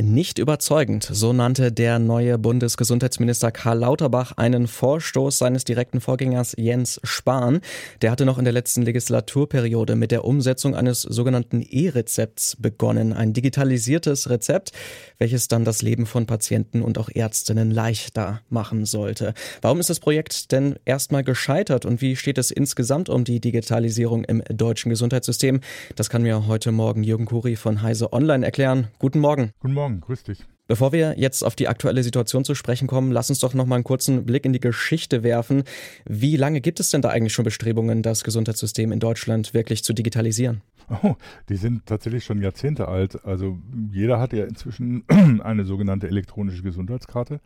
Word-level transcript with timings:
Nicht 0.00 0.38
überzeugend, 0.38 1.06
so 1.12 1.34
nannte 1.34 1.70
der 1.70 1.98
neue 1.98 2.38
Bundesgesundheitsminister 2.38 3.52
Karl 3.52 3.80
Lauterbach 3.80 4.32
einen 4.38 4.66
Vorstoß 4.66 5.36
seines 5.36 5.64
direkten 5.64 6.00
Vorgängers 6.00 6.54
Jens 6.56 6.98
Spahn. 7.04 7.60
Der 8.00 8.10
hatte 8.10 8.24
noch 8.24 8.38
in 8.38 8.44
der 8.44 8.54
letzten 8.54 8.80
Legislaturperiode 8.80 9.94
mit 9.94 10.10
der 10.10 10.24
Umsetzung 10.24 10.74
eines 10.74 11.02
sogenannten 11.02 11.60
E-Rezepts 11.60 12.56
begonnen. 12.58 13.12
Ein 13.12 13.34
digitalisiertes 13.34 14.30
Rezept, 14.30 14.72
welches 15.18 15.48
dann 15.48 15.66
das 15.66 15.82
Leben 15.82 16.06
von 16.06 16.24
Patienten 16.24 16.80
und 16.80 16.96
auch 16.96 17.10
Ärztinnen 17.14 17.70
leichter 17.70 18.40
machen 18.48 18.86
sollte. 18.86 19.34
Warum 19.60 19.78
ist 19.78 19.90
das 19.90 20.00
Projekt 20.00 20.52
denn 20.52 20.76
erstmal 20.86 21.22
gescheitert 21.22 21.84
und 21.84 22.00
wie 22.00 22.16
steht 22.16 22.38
es 22.38 22.50
insgesamt 22.50 23.10
um 23.10 23.24
die 23.24 23.40
Digitalisierung 23.40 24.24
im 24.24 24.42
deutschen 24.48 24.88
Gesundheitssystem? 24.88 25.60
Das 25.96 26.08
kann 26.08 26.22
mir 26.22 26.46
heute 26.46 26.72
Morgen 26.72 27.02
Jürgen 27.02 27.26
Kuri 27.26 27.56
von 27.56 27.82
Heise 27.82 28.14
Online 28.14 28.42
erklären. 28.42 28.88
Guten 28.98 29.20
Morgen. 29.20 29.50
Guten 29.60 29.74
Morgen. 29.74 29.81
Morgen, 29.82 30.00
grüß 30.00 30.22
dich. 30.22 30.44
Bevor 30.68 30.92
wir 30.92 31.18
jetzt 31.18 31.42
auf 31.42 31.56
die 31.56 31.66
aktuelle 31.66 32.04
Situation 32.04 32.44
zu 32.44 32.54
sprechen 32.54 32.86
kommen, 32.86 33.10
lass 33.10 33.30
uns 33.30 33.40
doch 33.40 33.52
noch 33.52 33.66
mal 33.66 33.74
einen 33.74 33.82
kurzen 33.82 34.24
Blick 34.24 34.44
in 34.44 34.52
die 34.52 34.60
Geschichte 34.60 35.24
werfen. 35.24 35.64
Wie 36.04 36.36
lange 36.36 36.60
gibt 36.60 36.78
es 36.78 36.90
denn 36.90 37.02
da 37.02 37.08
eigentlich 37.08 37.32
schon 37.32 37.44
Bestrebungen, 37.44 38.04
das 38.04 38.22
Gesundheitssystem 38.22 38.92
in 38.92 39.00
Deutschland 39.00 39.54
wirklich 39.54 39.82
zu 39.82 39.92
digitalisieren? 39.92 40.62
Oh, 41.02 41.16
die 41.48 41.56
sind 41.56 41.86
tatsächlich 41.86 42.24
schon 42.24 42.40
Jahrzehnte 42.40 42.86
alt. 42.86 43.24
Also 43.24 43.58
jeder 43.90 44.20
hat 44.20 44.32
ja 44.32 44.44
inzwischen 44.44 45.02
eine 45.42 45.64
sogenannte 45.64 46.06
elektronische 46.06 46.62
Gesundheitskarte. 46.62 47.40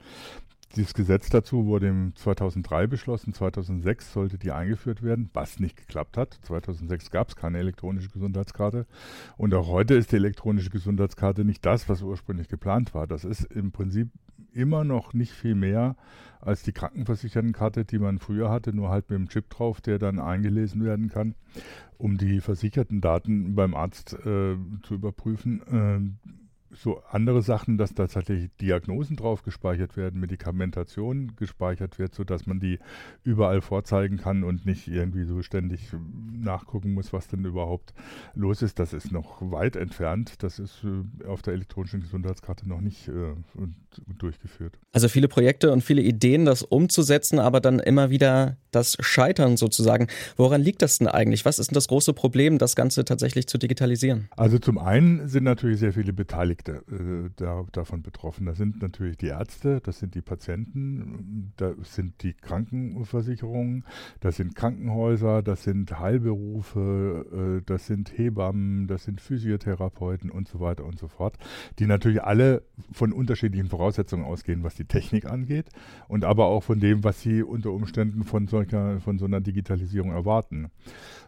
Dieses 0.75 0.95
Gesetz 0.95 1.31
dazu 1.31 1.67
wurde 1.67 1.89
im 1.89 2.15
2003 2.17 2.87
beschlossen, 2.87 3.33
2006 3.33 4.13
sollte 4.13 4.37
die 4.37 4.51
eingeführt 4.51 5.03
werden, 5.03 5.31
was 5.33 5.61
nicht 5.61 5.77
geklappt 5.77 6.17
hat. 6.17 6.39
2006 6.43 7.11
gab 7.11 7.29
es 7.29 7.37
keine 7.37 7.59
elektronische 7.59 8.11
Gesundheitskarte 8.11 8.87
und 9.37 9.55
auch 9.55 9.69
heute 9.69 9.95
ist 9.95 10.13
die 10.13 10.17
elektronische 10.17 10.71
Gesundheitskarte 10.71 11.45
nicht 11.45 11.65
das, 11.65 11.89
was 11.89 12.03
ursprünglich 12.03 12.49
geplant 12.49 12.95
war. 12.95 13.07
Das 13.07 13.25
ist 13.25 13.45
im 13.45 13.73
Prinzip 13.73 14.11
immer 14.53 14.85
noch 14.85 15.13
nicht 15.13 15.33
viel 15.33 15.55
mehr 15.55 15.97
als 16.41 16.63
die 16.63 16.73
Krankenversichertenkarte, 16.73 17.85
die 17.85 17.99
man 17.99 18.19
früher 18.19 18.51
hatte, 18.51 18.75
nur 18.75 18.89
halt 18.89 19.11
mit 19.11 19.19
dem 19.19 19.29
Chip 19.29 19.51
drauf, 19.51 19.81
der 19.81 19.99
dann 19.99 20.19
eingelesen 20.19 20.85
werden 20.85 21.09
kann, 21.09 21.35
um 21.99 22.19
die 22.19 22.41
versicherten 22.41 23.01
Daten 23.01 23.55
beim 23.55 23.75
Arzt 23.75 24.15
äh, 24.15 24.57
zu 24.83 24.95
überprüfen. 24.95 25.63
Äh, 25.67 26.35
so 26.71 27.03
andere 27.11 27.43
Sachen, 27.43 27.79
dass 27.79 27.95
tatsächlich 27.95 28.51
Diagnosen 28.61 29.17
drauf 29.17 29.43
gespeichert 29.43 29.97
werden, 29.97 30.21
Medikamentation 30.21 31.33
gespeichert 31.37 31.99
wird, 31.99 32.15
sodass 32.15 32.47
man 32.47 32.61
die 32.61 32.79
überall 33.23 33.61
vorzeigen 33.61 34.17
kann 34.17 34.43
und 34.43 34.67
nicht 34.67 34.89
irgendwie 34.89 35.25
so 35.25 35.43
ständig 35.43 35.93
nachgucken 36.33 36.93
muss, 36.93 37.13
was 37.13 37.29
denn 37.29 37.45
überhaupt 37.45 37.95
los 38.35 38.63
ist. 38.63 38.79
Das 38.79 38.93
ist 38.93 39.13
noch 39.13 39.41
weit 39.53 39.77
entfernt. 39.77 40.43
Das 40.43 40.59
ist 40.59 40.85
äh, 40.85 41.27
auf 41.27 41.43
der 41.43 41.55
elektronischen 41.55 42.01
Gesundheitskarte 42.01 42.69
noch 42.69 42.81
nicht 42.81 43.09
äh, 43.09 43.35
durchgeführt. 44.19 44.79
Also 44.93 45.09
viele 45.09 45.29
Projekte 45.29 45.73
und 45.73 45.83
viele 45.83 46.03
Ideen, 46.03 46.45
das 46.45 46.63
umzusetzen, 46.63 47.39
aber 47.39 47.61
dann 47.61 47.79
immer 47.79 48.11
wieder 48.11 48.57
das 48.73 48.97
Scheitern 49.01 49.57
sozusagen. 49.57 50.09
Woran 50.37 50.61
liegt 50.61 50.83
das 50.83 50.99
denn 50.99 51.09
eigentlich? 51.09 51.45
Was 51.45 51.59
ist 51.59 51.71
denn 51.71 51.75
das 51.75 51.89
große 51.89 52.13
Problem, 52.13 52.59
das 52.59 52.77
Ganze 52.77 53.05
tatsächlich 53.05 53.47
zu 53.47 53.57
digitalisieren? 53.57 54.29
Also 54.37 54.59
zum 54.59 54.79
einen 54.79 55.29
sind 55.29 55.45
natürlich 55.45 55.81
sehr 55.81 55.93
viele 55.93 56.13
Beteiligte 56.13 56.56
äh, 56.69 57.31
da, 57.37 57.65
davon 57.73 58.03
betroffen. 58.03 58.47
Das 58.47 58.59
sind 58.59 58.83
natürlich 58.83 59.17
die 59.17 59.29
Ärzte, 59.29 59.81
das 59.83 59.99
sind 59.99 60.15
die 60.15 60.23
Patienten, 60.23 61.53
das 61.57 61.95
sind 61.95 62.23
die 62.23 62.33
Krankenversicherungen, 62.35 63.85
das 64.21 64.37
sind 64.37 64.55
Krankenhäuser, 64.55 65.43
das 65.43 65.63
sind 65.63 65.99
Heilberufe, 65.99 67.61
äh, 67.61 67.63
das 67.67 67.87
sind 67.87 68.17
Hebammen, 68.17 68.87
das 68.87 69.05
sind 69.05 69.21
Physiotherapeuten 69.21 70.31
und 70.31 70.49
so 70.49 70.61
weiter 70.61 70.85
und 70.85 70.99
so 70.99 71.09
fort, 71.09 71.37
die 71.79 71.87
natürlich 71.87 72.23
alle 72.23 72.63
von 72.93 73.13
unterschiedlichen 73.13 73.69
Voraussetzungen 73.69 74.25
ausgehen, 74.25 74.65
was 74.65 74.75
die 74.75 74.85
Technik 74.85 75.27
angeht 75.27 75.71
und 76.09 76.25
aber 76.25 76.47
auch 76.47 76.63
von 76.63 76.81
dem, 76.81 77.05
was 77.05 77.21
sie 77.21 77.43
unter 77.43 77.71
Umständen 77.71 78.25
von 78.25 78.47
solcher, 78.49 79.01
von 79.01 79.19
so 79.19 79.27
einer 79.27 79.41
Digitalisierung 79.41 80.13
erwarten. 80.13 80.71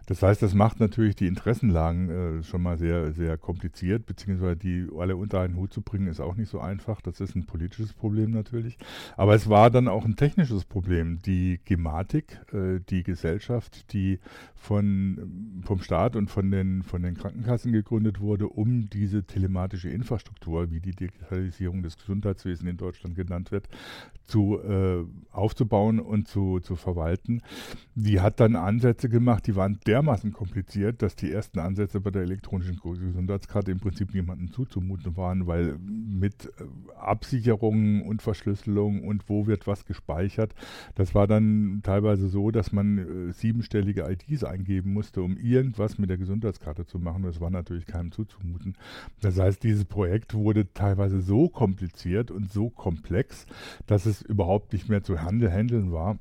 Das 0.08 0.22
heißt, 0.22 0.40
das 0.40 0.54
macht 0.54 0.80
natürlich 0.80 1.16
die 1.16 1.26
Interessenlagen 1.26 2.40
äh, 2.40 2.42
schon 2.42 2.62
mal 2.62 2.78
sehr, 2.78 3.12
sehr 3.12 3.36
kompliziert, 3.36 4.06
beziehungsweise 4.06 4.56
die 4.56 4.88
alle 4.98 5.17
unter 5.18 5.40
einen 5.40 5.56
Hut 5.56 5.72
zu 5.72 5.82
bringen, 5.82 6.08
ist 6.08 6.20
auch 6.20 6.36
nicht 6.36 6.48
so 6.48 6.60
einfach. 6.60 7.02
Das 7.02 7.20
ist 7.20 7.36
ein 7.36 7.44
politisches 7.44 7.92
Problem 7.92 8.30
natürlich. 8.30 8.78
Aber 9.16 9.34
es 9.34 9.48
war 9.50 9.70
dann 9.70 9.88
auch 9.88 10.06
ein 10.06 10.16
technisches 10.16 10.64
Problem. 10.64 11.18
Die 11.20 11.60
Gematik, 11.66 12.40
äh, 12.52 12.80
die 12.88 13.02
Gesellschaft, 13.02 13.92
die 13.92 14.18
von, 14.54 15.60
vom 15.64 15.80
Staat 15.80 16.16
und 16.16 16.30
von 16.30 16.50
den, 16.50 16.82
von 16.82 17.02
den 17.02 17.16
Krankenkassen 17.16 17.72
gegründet 17.72 18.20
wurde, 18.20 18.48
um 18.48 18.88
diese 18.88 19.24
telematische 19.24 19.90
Infrastruktur, 19.90 20.70
wie 20.70 20.80
die 20.80 20.96
Digitalisierung 20.96 21.82
des 21.82 21.98
Gesundheitswesens 21.98 22.68
in 22.68 22.76
Deutschland 22.76 23.14
genannt 23.14 23.52
wird, 23.52 23.68
zu, 24.24 24.58
äh, 24.60 25.04
aufzubauen 25.32 26.00
und 26.00 26.28
zu, 26.28 26.60
zu 26.60 26.76
verwalten, 26.76 27.42
die 27.94 28.20
hat 28.20 28.40
dann 28.40 28.56
Ansätze 28.56 29.08
gemacht, 29.08 29.46
die 29.46 29.54
waren 29.54 29.78
der 29.86 29.98
dermaßen 29.98 30.32
kompliziert, 30.32 31.02
dass 31.02 31.16
die 31.16 31.32
ersten 31.32 31.58
Ansätze 31.58 32.00
bei 32.00 32.10
der 32.10 32.22
elektronischen 32.22 32.78
Gesundheitskarte 32.80 33.72
im 33.72 33.80
Prinzip 33.80 34.14
niemandem 34.14 34.52
zuzumuten 34.52 35.07
waren, 35.16 35.46
weil 35.46 35.78
mit 35.78 36.46
äh, 36.46 36.64
Absicherungen 36.98 38.02
und 38.02 38.22
Verschlüsselung 38.22 39.04
und 39.04 39.28
wo 39.28 39.46
wird 39.46 39.66
was 39.66 39.84
gespeichert, 39.84 40.54
das 40.94 41.14
war 41.14 41.26
dann 41.26 41.80
teilweise 41.82 42.28
so, 42.28 42.50
dass 42.50 42.72
man 42.72 42.98
äh, 42.98 43.32
siebenstellige 43.32 44.08
IDs 44.08 44.44
eingeben 44.44 44.92
musste, 44.92 45.22
um 45.22 45.36
irgendwas 45.36 45.98
mit 45.98 46.10
der 46.10 46.18
Gesundheitskarte 46.18 46.86
zu 46.86 46.98
machen. 46.98 47.22
Das 47.22 47.40
war 47.40 47.50
natürlich 47.50 47.86
keinem 47.86 48.12
zuzumuten. 48.12 48.76
Das 49.20 49.38
heißt, 49.38 49.62
dieses 49.62 49.84
Projekt 49.84 50.34
wurde 50.34 50.72
teilweise 50.72 51.20
so 51.20 51.48
kompliziert 51.48 52.30
und 52.30 52.50
so 52.50 52.70
komplex, 52.70 53.46
dass 53.86 54.06
es 54.06 54.22
überhaupt 54.22 54.72
nicht 54.72 54.88
mehr 54.88 55.02
zu 55.02 55.18
handeln 55.20 55.92
war 55.92 56.18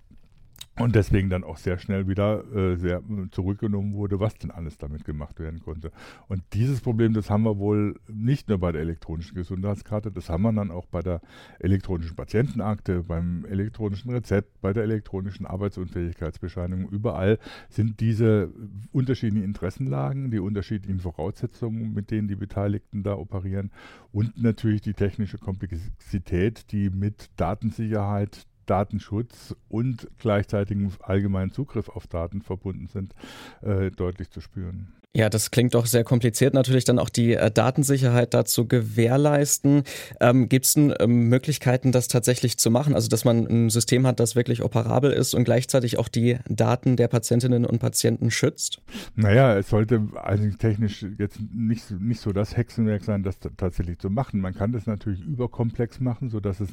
und 0.79 0.95
deswegen 0.95 1.29
dann 1.29 1.43
auch 1.43 1.57
sehr 1.57 1.79
schnell 1.79 2.07
wieder 2.07 2.43
äh, 2.53 2.75
sehr 2.75 2.97
äh, 2.97 3.29
zurückgenommen 3.31 3.93
wurde, 3.93 4.19
was 4.19 4.35
denn 4.35 4.51
alles 4.51 4.77
damit 4.77 5.05
gemacht 5.05 5.39
werden 5.39 5.59
konnte. 5.59 5.91
Und 6.27 6.43
dieses 6.53 6.81
Problem, 6.81 7.13
das 7.13 7.29
haben 7.29 7.43
wir 7.43 7.57
wohl 7.57 7.99
nicht 8.07 8.49
nur 8.49 8.59
bei 8.59 8.71
der 8.71 8.81
elektronischen 8.81 9.35
Gesundheitskarte, 9.35 10.11
das 10.11 10.29
haben 10.29 10.43
wir 10.43 10.53
dann 10.53 10.71
auch 10.71 10.85
bei 10.85 11.01
der 11.01 11.21
elektronischen 11.59 12.15
Patientenakte, 12.15 13.03
beim 13.03 13.45
elektronischen 13.45 14.11
Rezept, 14.11 14.61
bei 14.61 14.73
der 14.73 14.83
elektronischen 14.83 15.45
Arbeitsunfähigkeitsbescheinigung. 15.45 16.89
Überall 16.89 17.39
sind 17.69 17.99
diese 17.99 18.51
unterschiedlichen 18.91 19.43
Interessenlagen, 19.43 20.31
die 20.31 20.39
unterschiedlichen 20.39 20.99
Voraussetzungen, 20.99 21.93
mit 21.93 22.11
denen 22.11 22.27
die 22.27 22.35
Beteiligten 22.35 23.03
da 23.03 23.15
operieren 23.15 23.71
und 24.11 24.41
natürlich 24.41 24.81
die 24.81 24.93
technische 24.93 25.37
Komplexität, 25.37 26.71
die 26.71 26.89
mit 26.89 27.29
Datensicherheit, 27.35 28.45
Datenschutz 28.69 29.55
und 29.69 30.07
gleichzeitigem 30.19 30.91
allgemeinen 31.01 31.51
Zugriff 31.51 31.89
auf 31.89 32.07
Daten 32.07 32.41
verbunden 32.41 32.87
sind, 32.87 33.13
äh, 33.61 33.91
deutlich 33.91 34.29
zu 34.29 34.41
spüren. 34.41 34.93
Ja, 35.17 35.29
das 35.29 35.49
klingt 35.49 35.73
doch 35.73 35.87
sehr 35.87 36.03
kompliziert, 36.03 36.53
natürlich 36.53 36.85
dann 36.85 36.99
auch 36.99 37.09
die 37.09 37.33
äh, 37.33 37.49
Datensicherheit 37.49 38.35
dazu 38.35 38.67
gewährleisten. 38.67 39.81
Ähm, 40.19 40.47
Gibt 40.47 40.65
es 40.65 40.73
denn 40.73 40.93
ähm, 40.99 41.27
Möglichkeiten, 41.27 41.91
das 41.91 42.07
tatsächlich 42.07 42.59
zu 42.59 42.69
machen? 42.69 42.93
Also, 42.93 43.09
dass 43.09 43.25
man 43.25 43.47
ein 43.47 43.71
System 43.71 44.05
hat, 44.05 44.19
das 44.19 44.35
wirklich 44.35 44.61
operabel 44.61 45.11
ist 45.11 45.33
und 45.33 45.45
gleichzeitig 45.45 45.97
auch 45.97 46.07
die 46.07 46.37
Daten 46.47 46.97
der 46.97 47.07
Patientinnen 47.07 47.65
und 47.65 47.79
Patienten 47.79 48.29
schützt? 48.29 48.79
Naja, 49.15 49.57
es 49.57 49.69
sollte 49.69 50.07
eigentlich 50.21 50.57
technisch 50.57 51.03
jetzt 51.17 51.39
nicht, 51.51 51.89
nicht 51.99 52.21
so 52.21 52.31
das 52.31 52.55
Hexenwerk 52.55 53.03
sein, 53.03 53.23
das 53.23 53.39
tatsächlich 53.39 53.97
zu 53.97 54.11
machen. 54.11 54.39
Man 54.39 54.53
kann 54.53 54.71
das 54.71 54.85
natürlich 54.85 55.21
überkomplex 55.21 55.99
machen, 55.99 56.29
sodass 56.29 56.59
es 56.59 56.69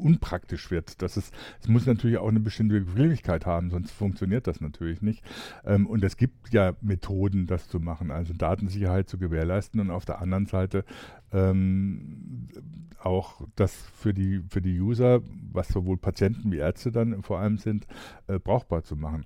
unpraktisch 0.00 0.70
wird. 0.70 1.02
Das 1.02 1.16
ist, 1.16 1.32
es 1.60 1.68
muss 1.68 1.86
natürlich 1.86 2.18
auch 2.18 2.28
eine 2.28 2.40
bestimmte 2.40 2.82
Geschwindigkeit 2.84 3.46
haben, 3.46 3.70
sonst 3.70 3.92
funktioniert 3.92 4.46
das 4.46 4.60
natürlich 4.60 5.02
nicht. 5.02 5.22
Ähm, 5.64 5.86
und 5.86 6.02
es 6.04 6.16
gibt 6.16 6.52
ja 6.52 6.74
Methoden, 6.80 7.46
das 7.46 7.68
zu 7.68 7.80
machen, 7.80 8.10
also 8.10 8.32
Datensicherheit 8.32 9.08
zu 9.08 9.18
gewährleisten 9.18 9.80
und 9.80 9.90
auf 9.90 10.04
der 10.04 10.20
anderen 10.20 10.46
Seite 10.46 10.84
ähm, 11.32 12.48
auch 13.02 13.40
das 13.56 13.74
für 13.74 14.12
die, 14.12 14.42
für 14.48 14.60
die 14.60 14.78
User, 14.80 15.20
was 15.52 15.68
sowohl 15.68 15.96
Patienten 15.96 16.52
wie 16.52 16.58
Ärzte 16.58 16.92
dann 16.92 17.22
vor 17.22 17.38
allem 17.38 17.58
sind, 17.58 17.86
äh, 18.26 18.38
brauchbar 18.38 18.82
zu 18.82 18.96
machen. 18.96 19.24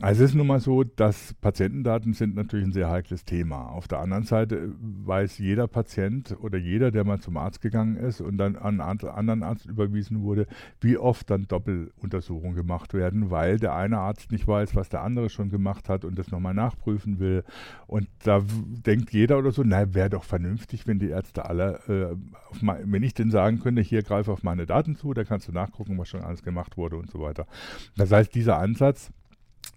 Also 0.00 0.24
es 0.24 0.30
ist 0.30 0.36
nun 0.36 0.46
mal 0.46 0.60
so, 0.60 0.84
dass 0.84 1.34
Patientendaten 1.34 2.12
sind 2.12 2.34
natürlich 2.34 2.66
ein 2.66 2.72
sehr 2.72 2.90
heikles 2.90 3.24
Thema. 3.24 3.70
Auf 3.70 3.88
der 3.88 4.00
anderen 4.00 4.24
Seite 4.24 4.72
weiß 4.78 5.38
jeder 5.38 5.66
Patient 5.68 6.36
oder 6.40 6.58
jeder, 6.58 6.90
der 6.90 7.04
mal 7.04 7.18
zum 7.18 7.36
Arzt 7.36 7.62
gegangen 7.62 7.96
ist 7.96 8.20
und 8.20 8.36
dann 8.38 8.56
an 8.56 8.80
einen 8.80 9.08
anderen 9.08 9.42
Arzt 9.42 9.66
überwiesen 9.66 10.22
wurde, 10.22 10.46
wie 10.80 10.98
oft 10.98 11.30
dann 11.30 11.48
Doppeluntersuchungen 11.48 12.54
gemacht 12.54 12.94
werden, 12.94 13.30
weil 13.30 13.58
der 13.58 13.74
eine 13.74 13.98
Arzt 13.98 14.32
nicht 14.32 14.46
weiß, 14.46 14.76
was 14.76 14.88
der 14.88 15.02
andere 15.02 15.30
schon 15.30 15.48
gemacht 15.48 15.88
hat 15.88 16.04
und 16.04 16.18
das 16.18 16.30
nochmal 16.30 16.54
nachprüfen 16.54 17.18
will. 17.18 17.42
Und 17.86 18.08
da 18.22 18.42
denkt 18.86 19.12
jeder 19.12 19.38
oder 19.38 19.50
so, 19.50 19.62
na, 19.64 19.94
wäre 19.94 20.10
doch 20.10 20.24
vernünftig, 20.24 20.86
wenn 20.86 20.98
die 20.98 21.08
Ärzte 21.08 21.45
alle, 21.46 21.80
äh, 21.88 22.16
mein, 22.60 22.90
wenn 22.92 23.02
ich 23.02 23.14
denn 23.14 23.30
sagen 23.30 23.60
könnte, 23.60 23.82
hier 23.82 24.02
greife 24.02 24.32
auf 24.32 24.42
meine 24.42 24.66
Daten 24.66 24.96
zu, 24.96 25.14
da 25.14 25.24
kannst 25.24 25.48
du 25.48 25.52
nachgucken, 25.52 25.98
was 25.98 26.08
schon 26.08 26.22
alles 26.22 26.42
gemacht 26.42 26.76
wurde 26.76 26.96
und 26.96 27.10
so 27.10 27.20
weiter. 27.20 27.46
Das 27.96 28.12
heißt, 28.12 28.34
dieser 28.34 28.58
Ansatz, 28.58 29.10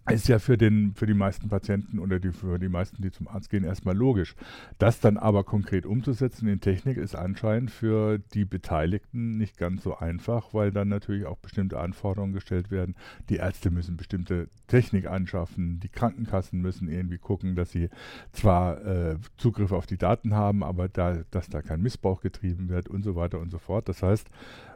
ist 0.10 0.28
ja 0.28 0.40
für, 0.40 0.58
den, 0.58 0.94
für 0.96 1.06
die 1.06 1.14
meisten 1.14 1.50
Patienten 1.50 2.00
oder 2.00 2.20
die, 2.20 2.32
für 2.32 2.58
die 2.58 2.70
meisten, 2.70 3.02
die 3.02 3.12
zum 3.12 3.28
Arzt 3.28 3.50
gehen, 3.50 3.64
erstmal 3.64 3.96
logisch. 3.96 4.36
Das 4.78 5.00
dann 5.00 5.18
aber 5.18 5.44
konkret 5.44 5.86
umzusetzen 5.86 6.48
in 6.48 6.60
Technik 6.62 6.98
ist 6.98 7.16
anscheinend 7.16 7.72
für 7.72 8.20
die 8.34 8.46
Beteiligten 8.46 9.38
nicht 9.38 9.58
ganz 9.58 9.84
so 9.84 9.98
einfach, 9.98 10.54
weil 10.54 10.72
dann 10.72 10.90
natürlich 10.90 11.26
auch 11.26 11.38
bestimmte 11.38 11.80
Anforderungen 11.80 12.34
gestellt 12.34 12.72
werden. 12.72 12.96
Die 13.30 13.38
Ärzte 13.38 13.72
müssen 13.72 13.98
bestimmte 13.98 14.50
Technik 14.68 15.08
anschaffen, 15.08 15.80
die 15.80 15.90
Krankenkassen 15.90 16.62
müssen 16.62 16.90
irgendwie 16.90 17.18
gucken, 17.18 17.56
dass 17.56 17.72
sie 17.72 17.90
zwar 18.32 18.84
äh, 18.86 19.18
Zugriff 19.38 19.72
auf 19.72 19.86
die 19.86 19.98
Daten 19.98 20.34
haben, 20.34 20.64
aber 20.64 20.90
da, 20.90 21.20
dass 21.32 21.50
da 21.50 21.62
kein 21.62 21.82
Missbrauch 21.82 22.22
getrieben 22.22 22.70
wird 22.70 22.88
und 22.90 23.04
so 23.04 23.16
weiter 23.16 23.40
und 23.40 23.52
so 23.52 23.60
fort. 23.60 23.88
Das 23.88 24.02
heißt, 24.02 24.28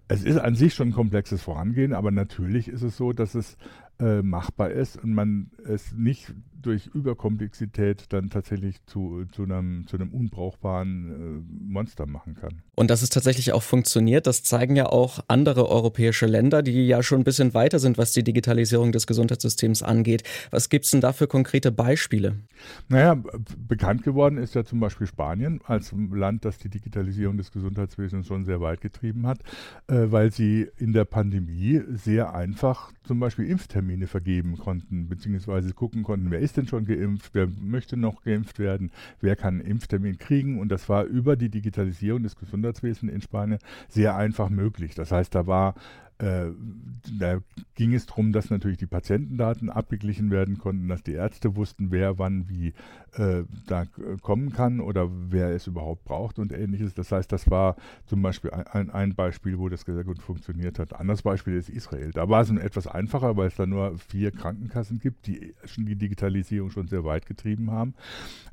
es 0.08 0.24
ist 0.24 0.38
an 0.38 0.56
sich 0.56 0.74
schon 0.74 0.90
ein 0.90 0.94
komplexes 0.94 1.42
Vorangehen, 1.42 1.94
aber 1.94 2.12
natürlich 2.12 2.68
ist 2.68 2.82
es 2.82 2.98
so, 2.98 3.14
dass 3.14 3.36
es 3.36 3.58
äh, 4.04 4.22
machbar 4.22 4.72
ist 4.72 5.02
und 5.02 5.14
man 5.14 5.50
es 5.66 5.94
nicht 5.94 6.34
durch 6.62 6.88
Überkomplexität 6.88 8.06
dann 8.10 8.30
tatsächlich 8.30 8.84
zu, 8.86 9.26
zu, 9.32 9.44
einem, 9.44 9.86
zu 9.88 9.98
einem 9.98 10.10
unbrauchbaren 10.10 11.44
äh, 11.46 11.72
Monster 11.72 12.06
machen 12.06 12.36
kann. 12.36 12.62
Und 12.76 12.90
dass 12.90 13.02
es 13.02 13.10
tatsächlich 13.10 13.52
auch 13.54 13.62
funktioniert, 13.62 14.26
das 14.28 14.44
zeigen 14.44 14.76
ja 14.76 14.88
auch 14.88 15.20
andere 15.28 15.70
europäische 15.70 16.26
Länder, 16.26 16.64
die 16.64 16.88
ja 16.88 17.04
schon 17.04 17.22
ein 17.22 17.24
bisschen 17.24 17.54
weiter 17.54 17.80
sind, 17.80 17.98
was 17.98 18.14
die 18.14 18.24
Digitalisierung 18.24 18.92
des 18.92 19.08
Gesundheitssystems 19.08 19.84
angeht. 19.84 20.24
Was 20.52 20.70
gibt 20.70 20.86
es 20.86 20.92
denn 20.92 21.02
da 21.02 21.14
für 21.14 21.28
konkrete 21.28 21.72
Beispiele? 21.72 22.40
Naja, 22.88 23.22
bekannt 23.58 24.04
geworden 24.04 24.38
ist 24.38 24.56
ja 24.56 24.64
zum 24.64 24.80
Beispiel 24.80 25.08
Spanien 25.08 25.60
als 25.66 25.94
Land, 26.12 26.46
das 26.46 26.58
die 26.58 26.70
Digitalisierung 26.70 27.38
des 27.38 27.52
Gesundheitswesens 27.52 28.26
schon 28.26 28.46
sehr 28.46 28.62
weit 28.62 28.82
getrieben 28.82 29.28
hat, 29.28 29.40
äh, 29.88 30.06
weil 30.12 30.32
sie 30.32 30.70
in 30.78 30.94
der 30.94 31.06
Pandemie 31.06 31.82
sehr 31.92 32.34
einfach 32.34 32.92
zum 33.04 33.20
Beispiel 33.20 33.46
Impftermine 33.50 33.93
vergeben 34.08 34.58
konnten, 34.58 35.08
beziehungsweise 35.08 35.74
gucken 35.74 36.04
konnten, 36.04 36.32
wer 36.32 36.40
ist 36.40 36.58
denn 36.58 36.68
schon 36.68 36.86
geimpft, 36.86 37.32
wer 37.34 37.48
möchte 37.48 37.98
noch 37.98 38.24
geimpft 38.24 38.60
werden, 38.60 38.92
wer 39.22 39.36
kann 39.36 39.60
einen 39.60 39.70
Impftermin 39.70 40.18
kriegen. 40.18 40.60
Und 40.60 40.70
das 40.70 40.90
war 40.90 41.06
über 41.06 41.36
die 41.36 41.50
Digitalisierung 41.50 42.24
des 42.24 42.36
Gesundheitswesens 42.36 43.12
in 43.12 43.22
Spanien 43.22 43.60
sehr 43.90 44.16
einfach 44.16 44.50
möglich. 44.50 44.96
Das 44.96 45.12
heißt, 45.12 45.34
da 45.36 45.48
war 45.48 45.76
da 46.24 47.40
ging 47.76 47.94
es 47.94 48.06
darum, 48.06 48.32
dass 48.32 48.50
natürlich 48.50 48.78
die 48.78 48.86
Patientendaten 48.86 49.70
abgeglichen 49.70 50.32
werden 50.32 50.58
konnten, 50.58 50.88
dass 50.88 51.04
die 51.04 51.14
Ärzte 51.14 51.56
wussten, 51.56 51.92
wer 51.92 52.20
wann 52.20 52.48
wie 52.48 52.74
äh, 53.14 53.44
da 53.68 53.86
kommen 54.22 54.54
kann 54.54 54.80
oder 54.80 55.10
wer 55.12 55.50
es 55.50 55.68
überhaupt 55.68 56.06
braucht 56.06 56.40
und 56.40 56.54
ähnliches. 56.54 56.94
Das 56.94 57.12
heißt, 57.12 57.32
das 57.32 57.50
war 57.50 57.76
zum 58.06 58.22
Beispiel 58.22 58.52
ein, 58.52 58.90
ein 58.90 59.16
Beispiel, 59.16 59.58
wo 59.60 59.70
das 59.70 59.82
sehr 59.82 60.04
gut 60.04 60.22
funktioniert 60.22 60.80
hat. 60.80 60.94
Anderes 60.94 61.24
Beispiel 61.24 61.56
ist 61.56 61.70
Israel. 61.70 62.12
Da 62.12 62.30
war 62.30 62.42
es 62.42 62.50
etwas 62.52 62.88
einfacher, 62.88 63.36
weil 63.36 63.48
es 63.48 63.56
da 63.56 63.66
nur 63.66 63.98
vier 63.98 64.32
Krankenkassen 64.32 65.00
gibt, 65.00 65.28
die 65.28 65.54
die 65.78 65.96
Digitalisierung 65.96 66.70
schon 66.70 66.88
sehr 66.88 67.04
weit 67.04 67.26
getrieben 67.26 67.72
haben, 67.72 67.96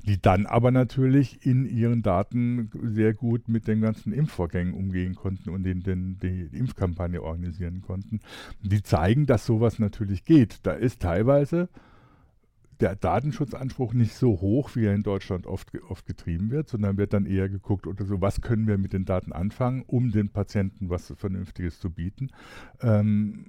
die 0.05 0.19
dann 0.21 0.45
aber 0.45 0.71
natürlich 0.71 1.45
in 1.45 1.65
ihren 1.65 2.01
Daten 2.01 2.69
sehr 2.83 3.13
gut 3.13 3.47
mit 3.47 3.67
den 3.67 3.81
ganzen 3.81 4.13
Impfvorgängen 4.13 4.73
umgehen 4.73 5.15
konnten 5.15 5.49
und 5.49 5.63
den, 5.63 5.81
den, 5.83 6.17
die 6.19 6.49
Impfkampagne 6.57 7.21
organisieren 7.21 7.60
organisieren 7.61 7.81
konnten. 7.81 8.19
Die 8.61 8.83
zeigen, 8.83 9.25
dass 9.25 9.45
sowas 9.45 9.79
natürlich 9.79 10.25
geht. 10.25 10.59
Da 10.63 10.71
ist 10.71 11.01
teilweise 11.01 11.69
der 12.79 12.95
Datenschutzanspruch 12.95 13.93
nicht 13.93 14.15
so 14.15 14.41
hoch, 14.41 14.71
wie 14.75 14.85
er 14.85 14.95
in 14.95 15.03
Deutschland 15.03 15.45
oft, 15.45 15.69
oft 15.87 16.05
getrieben 16.07 16.49
wird, 16.49 16.67
sondern 16.67 16.97
wird 16.97 17.13
dann 17.13 17.27
eher 17.27 17.47
geguckt 17.47 17.85
oder 17.85 18.05
so, 18.05 18.21
was 18.21 18.41
können 18.41 18.67
wir 18.67 18.79
mit 18.79 18.93
den 18.93 19.05
Daten 19.05 19.33
anfangen, 19.33 19.83
um 19.85 20.11
den 20.11 20.29
Patienten 20.29 20.89
was 20.89 21.13
Vernünftiges 21.15 21.79
zu 21.79 21.91
bieten. 21.91 22.31
Ähm, 22.81 23.45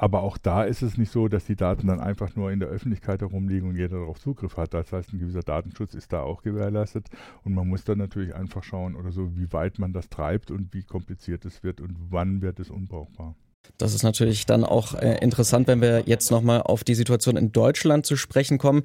aber 0.00 0.22
auch 0.22 0.38
da 0.38 0.64
ist 0.64 0.80
es 0.80 0.96
nicht 0.96 1.12
so, 1.12 1.28
dass 1.28 1.44
die 1.44 1.56
Daten 1.56 1.88
dann 1.88 2.00
einfach 2.00 2.34
nur 2.34 2.50
in 2.50 2.58
der 2.58 2.70
Öffentlichkeit 2.70 3.20
herumliegen 3.20 3.68
und 3.68 3.76
jeder 3.76 3.98
darauf 3.98 4.18
Zugriff 4.18 4.56
hat. 4.56 4.72
Das 4.72 4.94
heißt, 4.94 5.12
ein 5.12 5.18
gewisser 5.18 5.42
Datenschutz 5.42 5.92
ist 5.92 6.14
da 6.14 6.22
auch 6.22 6.40
gewährleistet. 6.40 7.10
Und 7.44 7.52
man 7.52 7.68
muss 7.68 7.84
dann 7.84 7.98
natürlich 7.98 8.34
einfach 8.34 8.62
schauen 8.62 8.96
oder 8.96 9.12
so, 9.12 9.36
wie 9.36 9.52
weit 9.52 9.78
man 9.78 9.92
das 9.92 10.08
treibt 10.08 10.50
und 10.50 10.72
wie 10.72 10.84
kompliziert 10.84 11.44
es 11.44 11.62
wird 11.62 11.82
und 11.82 11.94
wann 12.08 12.40
wird 12.40 12.60
es 12.60 12.70
unbrauchbar. 12.70 13.36
Das 13.78 13.94
ist 13.94 14.02
natürlich 14.02 14.46
dann 14.46 14.64
auch 14.64 14.94
äh, 14.94 15.18
interessant, 15.20 15.66
wenn 15.66 15.80
wir 15.80 16.02
jetzt 16.06 16.30
nochmal 16.30 16.62
auf 16.62 16.84
die 16.84 16.94
Situation 16.94 17.36
in 17.36 17.52
Deutschland 17.52 18.04
zu 18.04 18.16
sprechen 18.16 18.58
kommen. 18.58 18.82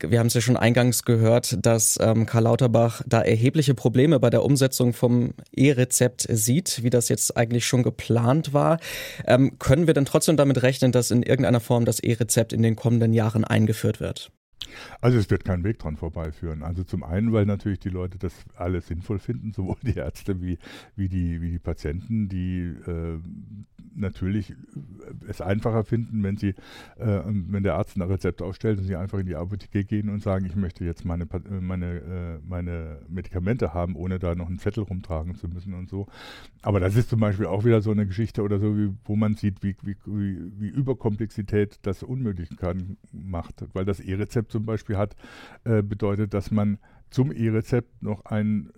Wir 0.00 0.20
haben 0.20 0.28
es 0.28 0.34
ja 0.34 0.40
schon 0.40 0.56
eingangs 0.56 1.04
gehört, 1.04 1.56
dass 1.66 1.98
ähm, 2.00 2.24
Karl 2.24 2.44
Lauterbach 2.44 3.02
da 3.06 3.20
erhebliche 3.20 3.74
Probleme 3.74 4.20
bei 4.20 4.30
der 4.30 4.44
Umsetzung 4.44 4.92
vom 4.92 5.34
E-Rezept 5.52 6.26
sieht, 6.30 6.84
wie 6.84 6.90
das 6.90 7.08
jetzt 7.08 7.36
eigentlich 7.36 7.66
schon 7.66 7.82
geplant 7.82 8.52
war. 8.52 8.78
Ähm, 9.26 9.58
können 9.58 9.88
wir 9.88 9.94
denn 9.94 10.04
trotzdem 10.04 10.36
damit 10.36 10.62
rechnen, 10.62 10.92
dass 10.92 11.10
in 11.10 11.24
irgendeiner 11.24 11.60
Form 11.60 11.84
das 11.84 11.98
E-Rezept 11.98 12.52
in 12.52 12.62
den 12.62 12.76
kommenden 12.76 13.12
Jahren 13.12 13.44
eingeführt 13.44 13.98
wird? 13.98 14.30
Also 15.00 15.18
es 15.18 15.30
wird 15.30 15.44
kein 15.44 15.64
Weg 15.64 15.78
dran 15.78 15.96
vorbeiführen. 15.96 16.62
Also 16.62 16.84
zum 16.84 17.02
einen, 17.02 17.32
weil 17.32 17.46
natürlich 17.46 17.80
die 17.80 17.88
Leute 17.88 18.18
das 18.18 18.32
alles 18.56 18.86
sinnvoll 18.86 19.18
finden, 19.18 19.52
sowohl 19.52 19.76
die 19.82 19.96
Ärzte 19.96 20.40
wie, 20.40 20.58
wie, 20.96 21.08
die, 21.08 21.40
wie 21.40 21.50
die 21.50 21.58
Patienten, 21.58 22.28
die 22.28 22.74
äh, 22.86 23.18
natürlich 23.94 24.54
es 25.26 25.40
einfacher 25.40 25.84
finden, 25.84 26.22
wenn 26.22 26.36
sie, 26.36 26.54
äh, 26.96 27.20
wenn 27.24 27.62
der 27.62 27.74
Arzt 27.74 27.96
ein 27.96 28.02
Rezept 28.02 28.42
ausstellt 28.42 28.78
und 28.78 28.84
sie 28.84 28.96
einfach 28.96 29.18
in 29.18 29.26
die 29.26 29.36
Apotheke 29.36 29.84
gehen 29.84 30.08
und 30.08 30.22
sagen, 30.22 30.46
ich 30.46 30.56
möchte 30.56 30.84
jetzt 30.84 31.04
meine, 31.04 31.26
meine, 31.60 31.86
äh, 31.86 32.38
meine 32.46 33.00
Medikamente 33.08 33.74
haben, 33.74 33.96
ohne 33.96 34.18
da 34.18 34.34
noch 34.34 34.48
einen 34.48 34.58
Zettel 34.58 34.84
rumtragen 34.84 35.34
zu 35.34 35.48
müssen 35.48 35.74
und 35.74 35.88
so. 35.88 36.06
Aber 36.62 36.80
das 36.80 36.96
ist 36.96 37.10
zum 37.10 37.20
Beispiel 37.20 37.46
auch 37.46 37.64
wieder 37.64 37.80
so 37.82 37.90
eine 37.90 38.06
Geschichte 38.06 38.42
oder 38.42 38.58
so, 38.58 38.76
wie, 38.76 38.90
wo 39.04 39.16
man 39.16 39.34
sieht, 39.34 39.62
wie, 39.62 39.76
wie, 39.82 39.96
wie, 40.04 40.68
Überkomplexität 40.68 41.78
das 41.82 42.02
unmöglich 42.02 42.56
kann, 42.56 42.96
macht. 43.12 43.64
Weil 43.72 43.84
das 43.84 44.00
E-Rezept 44.00 44.52
zum 44.58 44.66
Beispiel 44.66 44.96
hat, 44.96 45.14
äh, 45.64 45.82
bedeutet, 45.82 46.34
dass 46.34 46.50
man 46.50 46.78
zum 47.10 47.32
E-Rezept 47.32 48.02
noch 48.02 48.24
ein 48.24 48.70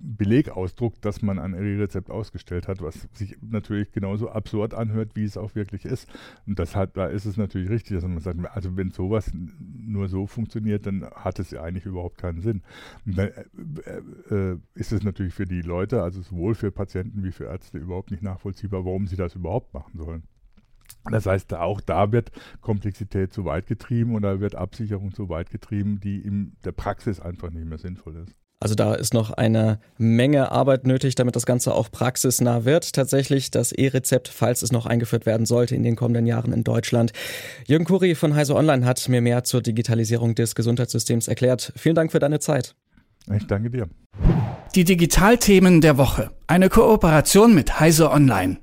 Beleg 0.00 0.48
ausdruckt, 0.48 1.04
dass 1.04 1.20
man 1.20 1.38
ein 1.38 1.52
E-Rezept 1.52 2.10
ausgestellt 2.10 2.66
hat, 2.66 2.80
was 2.80 3.08
sich 3.12 3.36
natürlich 3.42 3.92
genauso 3.92 4.30
absurd 4.30 4.72
anhört, 4.72 5.10
wie 5.14 5.24
es 5.24 5.36
auch 5.36 5.54
wirklich 5.54 5.84
ist. 5.84 6.08
Und 6.46 6.58
das 6.58 6.74
hat, 6.74 6.96
da 6.96 7.06
ist 7.06 7.26
es 7.26 7.36
natürlich 7.36 7.68
richtig, 7.68 7.96
dass 7.96 8.04
man 8.04 8.18
sagt, 8.20 8.38
also 8.54 8.74
wenn 8.76 8.90
sowas 8.90 9.30
nur 9.34 10.08
so 10.08 10.26
funktioniert, 10.26 10.86
dann 10.86 11.04
hat 11.04 11.38
es 11.38 11.50
ja 11.50 11.62
eigentlich 11.62 11.84
überhaupt 11.84 12.18
keinen 12.18 12.40
Sinn. 12.40 12.62
Und 13.04 13.18
dann 13.18 13.28
äh, 13.28 14.34
äh, 14.34 14.58
ist 14.74 14.92
es 14.92 15.02
natürlich 15.02 15.34
für 15.34 15.44
die 15.44 15.60
Leute, 15.60 16.02
also 16.02 16.22
sowohl 16.22 16.54
für 16.54 16.72
Patienten 16.72 17.22
wie 17.22 17.32
für 17.32 17.44
Ärzte, 17.44 17.78
überhaupt 17.78 18.10
nicht 18.10 18.22
nachvollziehbar, 18.22 18.84
warum 18.86 19.06
sie 19.06 19.16
das 19.16 19.34
überhaupt 19.34 19.74
machen 19.74 19.98
sollen. 19.98 20.22
Das 21.10 21.26
heißt, 21.26 21.54
auch 21.54 21.80
da 21.80 22.12
wird 22.12 22.30
Komplexität 22.60 23.32
zu 23.32 23.44
weit 23.44 23.66
getrieben 23.66 24.14
oder 24.14 24.40
wird 24.40 24.54
Absicherung 24.54 25.12
zu 25.12 25.28
weit 25.28 25.50
getrieben, 25.50 26.00
die 26.00 26.18
in 26.18 26.56
der 26.64 26.72
Praxis 26.72 27.20
einfach 27.20 27.50
nicht 27.50 27.66
mehr 27.66 27.78
sinnvoll 27.78 28.16
ist. 28.16 28.34
Also 28.62 28.76
da 28.76 28.94
ist 28.94 29.12
noch 29.12 29.32
eine 29.32 29.80
Menge 29.98 30.52
Arbeit 30.52 30.86
nötig, 30.86 31.16
damit 31.16 31.34
das 31.34 31.46
Ganze 31.46 31.74
auch 31.74 31.90
praxisnah 31.90 32.64
wird. 32.64 32.92
Tatsächlich 32.92 33.50
das 33.50 33.72
E-Rezept, 33.72 34.28
falls 34.28 34.62
es 34.62 34.70
noch 34.70 34.86
eingeführt 34.86 35.26
werden 35.26 35.46
sollte 35.46 35.74
in 35.74 35.82
den 35.82 35.96
kommenden 35.96 36.26
Jahren 36.26 36.52
in 36.52 36.62
Deutschland. 36.62 37.12
Jürgen 37.66 37.84
Kuri 37.84 38.14
von 38.14 38.36
Heise 38.36 38.54
Online 38.54 38.86
hat 38.86 39.08
mir 39.08 39.20
mehr 39.20 39.42
zur 39.42 39.62
Digitalisierung 39.62 40.36
des 40.36 40.54
Gesundheitssystems 40.54 41.26
erklärt. 41.26 41.72
Vielen 41.74 41.96
Dank 41.96 42.12
für 42.12 42.20
deine 42.20 42.38
Zeit. 42.38 42.76
Ich 43.34 43.48
danke 43.48 43.68
dir. 43.68 43.88
Die 44.76 44.84
Digitalthemen 44.84 45.80
der 45.80 45.98
Woche. 45.98 46.30
Eine 46.46 46.68
Kooperation 46.68 47.56
mit 47.56 47.80
Heise 47.80 48.12
Online. 48.12 48.58